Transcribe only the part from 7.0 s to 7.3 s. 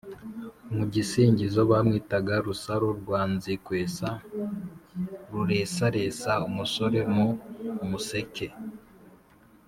mu